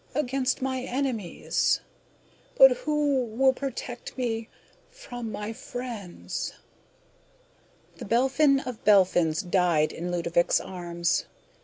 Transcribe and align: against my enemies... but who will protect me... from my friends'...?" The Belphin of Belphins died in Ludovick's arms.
against 0.15 0.63
my 0.63 0.81
enemies... 0.81 1.79
but 2.57 2.71
who 2.71 3.25
will 3.37 3.53
protect 3.53 4.17
me... 4.17 4.49
from 4.89 5.31
my 5.31 5.53
friends'...?" 5.53 6.53
The 7.97 8.05
Belphin 8.05 8.61
of 8.61 8.83
Belphins 8.83 9.43
died 9.43 9.91
in 9.91 10.09
Ludovick's 10.09 10.59
arms. 10.59 11.25